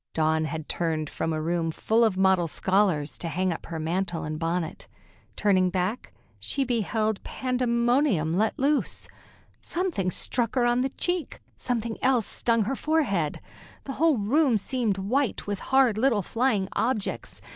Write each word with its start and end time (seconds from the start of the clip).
Dawn 0.15 0.45
had 0.45 0.67
turned 0.67 1.11
from 1.11 1.31
a 1.31 1.39
room 1.39 1.69
full 1.69 2.03
of 2.03 2.17
model 2.17 2.47
scholars, 2.47 3.19
to 3.19 3.27
hang 3.27 3.53
up 3.53 3.67
her 3.67 3.77
mantle 3.79 4.23
and 4.23 4.39
bonnet. 4.39 4.87
Turning 5.35 5.69
back, 5.69 6.11
she 6.39 6.63
beheld 6.63 7.23
pandemonium 7.23 8.33
let 8.35 8.57
loose. 8.57 9.07
Something 9.61 10.09
struck 10.09 10.55
her 10.55 10.65
on 10.65 10.81
the 10.81 10.89
cheek, 10.89 11.39
something 11.55 11.99
else 12.01 12.25
stung 12.25 12.63
her 12.63 12.75
forehead. 12.75 13.41
The 13.83 13.93
whole 14.01 14.17
room 14.17 14.57
seemed 14.57 14.97
white 14.97 15.45
with 15.45 15.59
hard 15.69 15.99
little 15.99 16.23
flying 16.23 16.67
objects. 16.73 17.39